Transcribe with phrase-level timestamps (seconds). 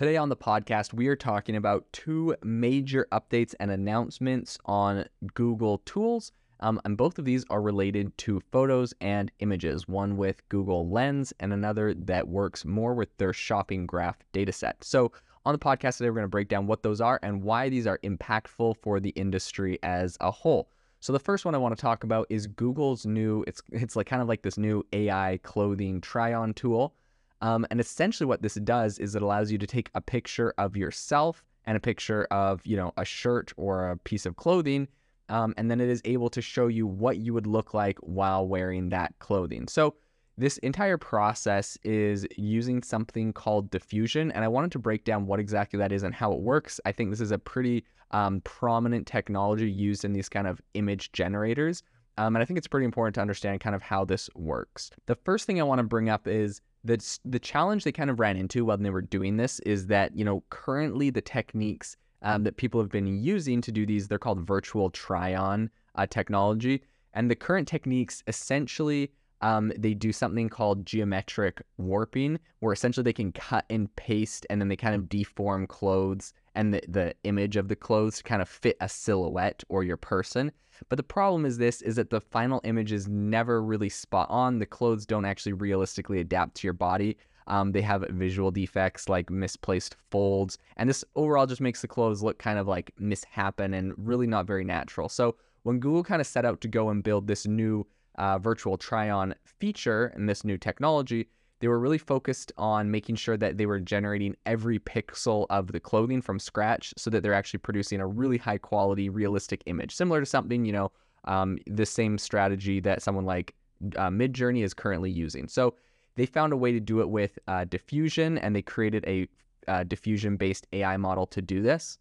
[0.00, 5.82] Today on the podcast, we are talking about two major updates and announcements on Google
[5.84, 6.32] Tools.
[6.60, 11.34] Um, and both of these are related to photos and images, one with Google Lens
[11.38, 14.72] and another that works more with their shopping graph dataset.
[14.80, 15.12] So,
[15.44, 17.86] on the podcast today, we're going to break down what those are and why these
[17.86, 20.70] are impactful for the industry as a whole.
[21.00, 24.06] So the first one I want to talk about is Google's new it's it's like
[24.06, 26.94] kind of like this new AI clothing try-on tool.
[27.42, 30.76] Um, and essentially what this does is it allows you to take a picture of
[30.76, 34.88] yourself and a picture of, you know, a shirt or a piece of clothing
[35.30, 38.46] um, and then it is able to show you what you would look like while
[38.46, 39.68] wearing that clothing.
[39.68, 39.94] So
[40.36, 45.38] this entire process is using something called diffusion, and I wanted to break down what
[45.38, 46.80] exactly that is and how it works.
[46.84, 51.12] I think this is a pretty um, prominent technology used in these kind of image
[51.12, 51.84] generators.
[52.18, 54.90] Um, and I think it's pretty important to understand kind of how this works.
[55.06, 58.20] The first thing I want to bring up is that the challenge they kind of
[58.20, 62.44] ran into when they were doing this is that, you know, currently the techniques um,
[62.44, 64.08] that people have been using to do these.
[64.08, 66.82] They're called virtual try-on uh, technology,
[67.14, 69.10] and the current techniques essentially
[69.42, 74.60] um, they do something called geometric warping, where essentially they can cut and paste, and
[74.60, 78.42] then they kind of deform clothes and the, the image of the clothes to kind
[78.42, 80.52] of fit a silhouette or your person.
[80.88, 84.58] But the problem is this is that the final image is never really spot on.
[84.58, 87.18] The clothes don't actually realistically adapt to your body.
[87.46, 92.22] Um, they have visual defects like misplaced folds, and this overall just makes the clothes
[92.22, 95.08] look kind of like mishappen and really not very natural.
[95.08, 98.76] So when Google kind of set out to go and build this new uh, virtual
[98.76, 101.28] try-on feature and this new technology,
[101.60, 105.80] they were really focused on making sure that they were generating every pixel of the
[105.80, 110.20] clothing from scratch so that they're actually producing a really high quality, realistic image, similar
[110.20, 110.90] to something, you know,
[111.24, 113.54] um, the same strategy that someone like
[113.96, 115.48] uh, Midjourney is currently using.
[115.48, 115.74] So
[116.16, 119.28] they found a way to do it with uh, diffusion and they created a
[119.68, 121.98] uh, diffusion based AI model to do this.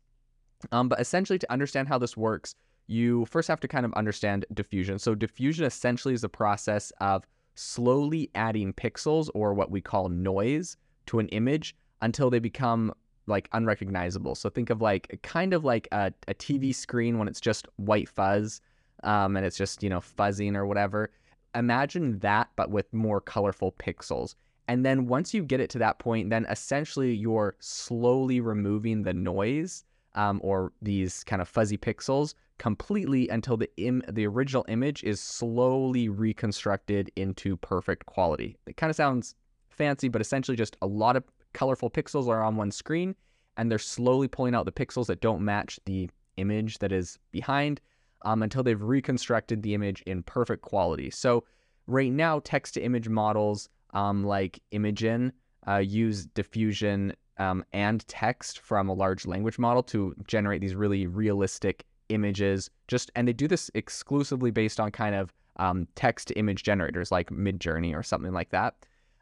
[0.71, 2.55] Um, but essentially, to understand how this works,
[2.87, 4.99] you first have to kind of understand diffusion.
[4.99, 7.25] So, diffusion essentially is a process of
[7.59, 10.77] slowly adding pixels or what we call noise
[11.07, 12.93] to an image until they become
[13.27, 14.35] like unrecognizable.
[14.35, 18.09] So, think of like kind of like a, a TV screen when it's just white
[18.09, 18.61] fuzz
[19.03, 21.11] um, and it's just, you know, fuzzing or whatever
[21.55, 24.35] imagine that, but with more colorful pixels.
[24.67, 29.13] And then once you get it to that point, then essentially you're slowly removing the
[29.13, 29.83] noise
[30.15, 35.21] um, or these kind of fuzzy pixels completely until the Im- the original image is
[35.21, 38.57] slowly reconstructed into perfect quality.
[38.67, 39.35] It kind of sounds
[39.69, 43.15] fancy, but essentially just a lot of colorful pixels are on one screen,
[43.57, 47.81] and they're slowly pulling out the pixels that don't match the image that is behind
[48.23, 51.09] um, until they've reconstructed the image in perfect quality.
[51.09, 51.43] So
[51.87, 55.31] right now, text to image models um, like Imagen
[55.67, 61.07] uh, use diffusion um, and text from a large language model to generate these really
[61.07, 62.69] realistic images.
[62.87, 67.29] Just and they do this exclusively based on kind of um, text image generators like
[67.29, 68.75] Midjourney or something like that.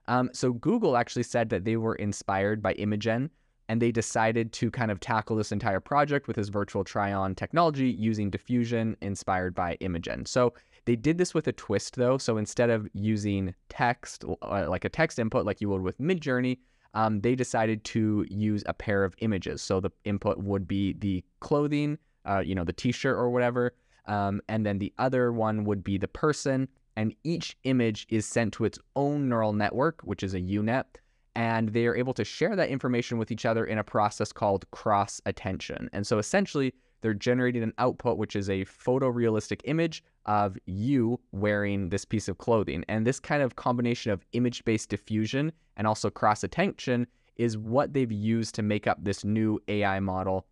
[0.07, 3.29] Um, so Google actually said that they were inspired by Imagen
[3.69, 7.89] and they decided to kind of tackle this entire project with this virtual try-on technology
[7.89, 10.25] using diffusion inspired by Imagen.
[10.27, 10.53] So
[10.85, 12.17] they did this with a twist though.
[12.17, 16.59] So instead of using text, uh, like a text input like you would with Midjourney,
[16.97, 19.61] um, they decided to use a pair of images.
[19.61, 23.73] So the input would be the clothing, uh, you know, the t-shirt or whatever.
[24.07, 26.67] Um, and then the other one would be the person.
[26.95, 30.85] And each image is sent to its own neural network, which is a UNet
[31.37, 34.69] and they are able to share that information with each other in a process called
[34.71, 35.87] cross attention.
[35.93, 41.89] And so essentially, they're generating an output which is a photorealistic image of you wearing
[41.89, 42.83] this piece of clothing.
[42.87, 47.93] And this kind of combination of image based diffusion and also cross attention is what
[47.93, 50.45] they've used to make up this new AI model,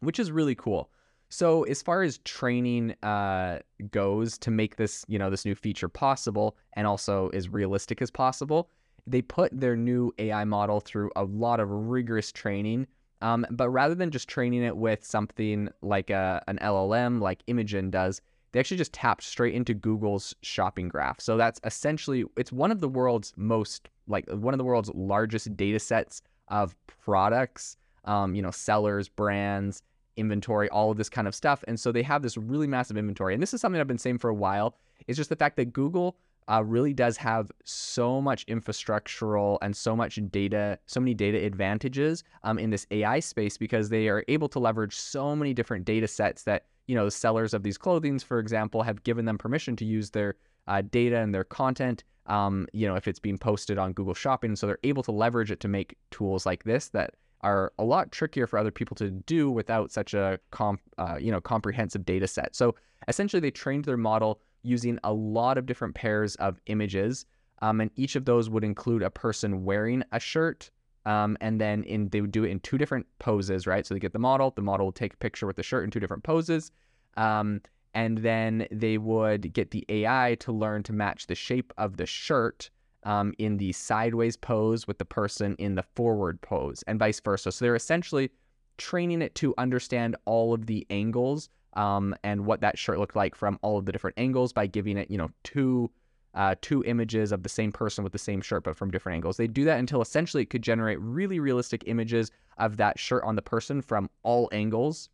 [0.00, 0.90] which is really cool.
[1.28, 3.60] So as far as training uh,
[3.92, 8.10] goes to make this, you know, this new feature possible and also as realistic as
[8.10, 8.68] possible,
[9.06, 12.86] they put their new AI model through a lot of rigorous training.
[13.22, 17.90] Um, but rather than just training it with something like a, an LLM like Imagen
[17.90, 18.20] does,
[18.52, 21.20] they actually just tapped straight into Google's shopping graph.
[21.20, 25.56] So that's essentially it's one of the world's most like one of the world's largest
[25.56, 29.82] data sets of products, um, you know, sellers, brands,
[30.16, 31.62] inventory, all of this kind of stuff.
[31.68, 33.34] And so they have this really massive inventory.
[33.34, 34.76] And this is something I've been saying for a while.
[35.06, 36.16] It's just the fact that Google
[36.50, 42.24] uh, really does have so much infrastructural and so much data, so many data advantages
[42.42, 46.08] um, in this AI space because they are able to leverage so many different data
[46.08, 49.76] sets that, you know, the sellers of these clothings, for example, have given them permission
[49.76, 50.34] to use their
[50.66, 54.56] uh, data and their content, um, you know, if it's being posted on Google Shopping.
[54.56, 58.10] So they're able to leverage it to make tools like this that are a lot
[58.10, 62.26] trickier for other people to do without such a comp, uh, you know comprehensive data
[62.26, 62.56] set.
[62.56, 62.74] So
[63.08, 67.26] essentially, they trained their model using a lot of different pairs of images,
[67.62, 70.70] um, and each of those would include a person wearing a shirt.
[71.06, 73.86] Um, and then in they would do it in two different poses, right?
[73.86, 75.90] So they get the model, the model will take a picture with the shirt in
[75.90, 76.72] two different poses.
[77.16, 77.62] Um,
[77.94, 82.06] and then they would get the AI to learn to match the shape of the
[82.06, 82.70] shirt
[83.04, 87.50] um, in the sideways pose with the person in the forward pose, and vice versa.
[87.50, 88.30] So they're essentially
[88.76, 93.34] training it to understand all of the angles um, and what that shirt looked like
[93.34, 95.90] from all of the different angles by giving it, you know, two
[96.34, 99.36] uh, two images of the same person with the same shirt but from different angles.
[99.36, 103.34] They do that until essentially it could generate really realistic images of that shirt on
[103.34, 105.08] the person from all angles.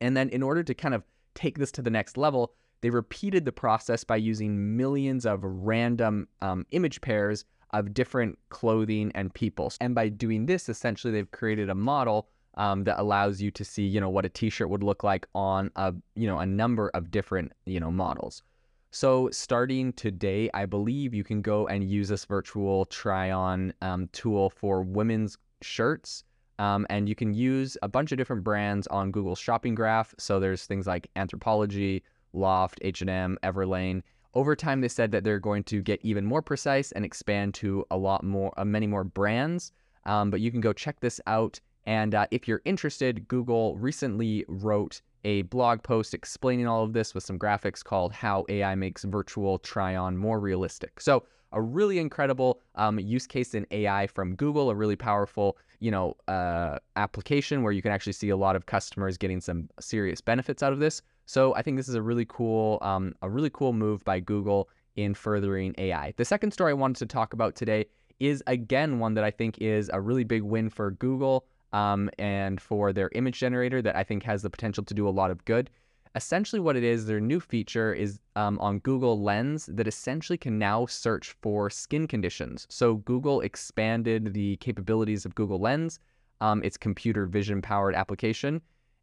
[0.00, 1.02] And then in order to kind of
[1.34, 6.28] take this to the next level, they repeated the process by using millions of random
[6.42, 9.72] um, image pairs of different clothing and people.
[9.80, 13.84] And by doing this, essentially, they've created a model um, that allows you to see,
[13.84, 17.10] you know, what a T-shirt would look like on a, you know, a number of
[17.10, 18.42] different, you know, models.
[18.90, 24.48] So starting today, I believe you can go and use this virtual try-on um, tool
[24.48, 26.24] for women's shirts.
[26.58, 30.14] Um, and you can use a bunch of different brands on Google's shopping graph.
[30.16, 32.02] So there's things like Anthropologie,
[32.32, 34.02] Loft, H&M, Everlane.
[34.32, 37.84] Over time, they said that they're going to get even more precise and expand to
[37.90, 39.72] a lot more, uh, many more brands.
[40.06, 41.60] Um, but you can go check this out.
[41.86, 47.14] And uh, if you're interested, Google recently wrote a blog post explaining all of this
[47.14, 51.00] with some graphics called How AI Makes Virtual Try On More Realistic.
[51.00, 55.92] So, a really incredible um, use case in AI from Google, a really powerful, you
[55.92, 60.20] know, uh, application where you can actually see a lot of customers getting some serious
[60.20, 61.02] benefits out of this.
[61.24, 64.68] So I think this is a really cool, um, a really cool move by Google
[64.96, 66.12] in furthering AI.
[66.16, 67.86] The second story I wanted to talk about today
[68.18, 72.60] is again one that I think is a really big win for Google um, and
[72.60, 75.44] for their image generator that I think has the potential to do a lot of
[75.44, 75.70] good.
[76.14, 80.58] Essentially, what it is, their new feature is um, on Google Lens that essentially can
[80.58, 82.66] now search for skin conditions.
[82.70, 85.98] So Google expanded the capabilities of Google Lens,
[86.40, 88.62] um, its computer vision powered application,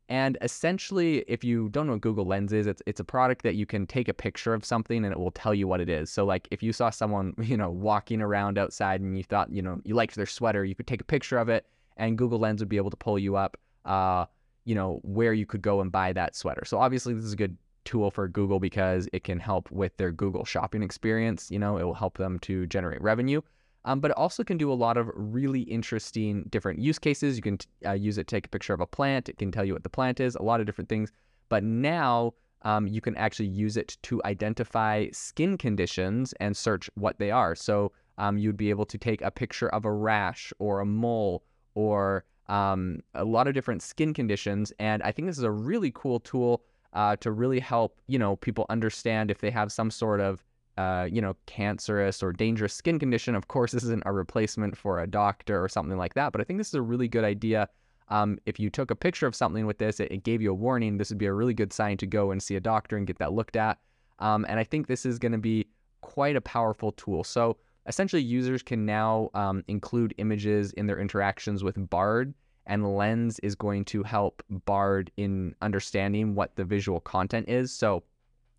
[0.09, 3.55] and essentially, if you don't know what Google Lens is, it's it's a product that
[3.55, 6.11] you can take a picture of something and it will tell you what it is.
[6.11, 9.61] So like if you saw someone, you know, walking around outside and you thought, you
[9.61, 11.65] know, you liked their sweater, you could take a picture of it
[11.97, 14.25] and Google Lens would be able to pull you up uh,
[14.65, 16.63] you know, where you could go and buy that sweater.
[16.65, 20.11] So obviously this is a good tool for Google because it can help with their
[20.11, 23.41] Google shopping experience, you know, it will help them to generate revenue.
[23.85, 27.35] Um, but it also can do a lot of really interesting different use cases.
[27.35, 29.27] You can uh, use it to take a picture of a plant.
[29.27, 31.11] It can tell you what the plant is, a lot of different things.
[31.49, 37.19] But now um, you can actually use it to identify skin conditions and search what
[37.19, 37.55] they are.
[37.55, 41.43] So um, you'd be able to take a picture of a rash or a mole
[41.75, 44.73] or um, a lot of different skin conditions.
[44.79, 48.35] And I think this is a really cool tool uh, to really help you know
[48.37, 50.43] people understand if they have some sort of
[50.77, 53.35] uh, you know, cancerous or dangerous skin condition.
[53.35, 56.43] Of course, this isn't a replacement for a doctor or something like that, but I
[56.43, 57.69] think this is a really good idea.
[58.09, 60.55] Um, if you took a picture of something with this, it, it, gave you a
[60.55, 60.97] warning.
[60.97, 63.17] This would be a really good sign to go and see a doctor and get
[63.19, 63.79] that looked at.
[64.19, 65.67] Um, and I think this is going to be
[66.01, 67.23] quite a powerful tool.
[67.23, 72.33] So essentially, users can now um, include images in their interactions with Bard,
[72.65, 77.73] and Lens is going to help Bard in understanding what the visual content is.
[77.73, 78.03] So,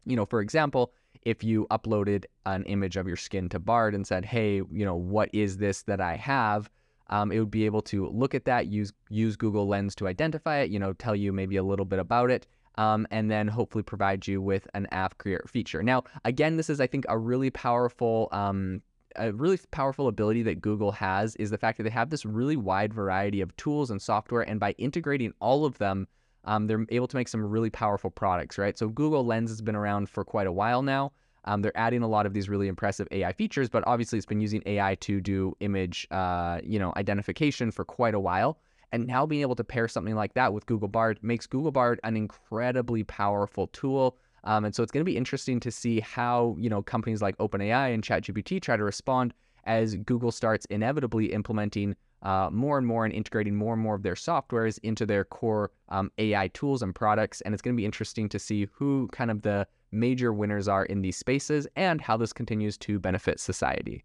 [0.04, 4.07] you know, for example, if you uploaded an image of your skin to Bard and
[4.07, 6.69] said, "Hey, you know, what is this that I have?"
[7.09, 10.59] Um, it would be able to look at that, use use Google Lens to identify
[10.59, 13.83] it, you know, tell you maybe a little bit about it, um, and then hopefully
[13.83, 15.83] provide you with an app creator feature.
[15.83, 18.28] Now, again, this is I think a really powerful.
[18.33, 18.83] Um,
[19.16, 22.56] a really powerful ability that Google has is the fact that they have this really
[22.56, 26.06] wide variety of tools and software, and by integrating all of them,
[26.44, 28.76] um, they're able to make some really powerful products, right?
[28.78, 31.12] So Google Lens has been around for quite a while now.
[31.47, 34.40] Um, they're adding a lot of these really impressive AI features, but obviously it's been
[34.40, 38.59] using AI to do image, uh, you know, identification for quite a while.
[38.92, 42.00] And now being able to pair something like that with Google Bard makes Google Bard
[42.04, 44.16] an incredibly powerful tool.
[44.44, 47.36] Um, and so it's going to be interesting to see how you know companies like
[47.38, 49.34] OpenAI and ChatGPT try to respond
[49.64, 54.02] as Google starts inevitably implementing uh, more and more and integrating more and more of
[54.02, 57.40] their softwares into their core um, AI tools and products.
[57.42, 60.84] And it's going to be interesting to see who kind of the major winners are
[60.86, 64.04] in these spaces and how this continues to benefit society.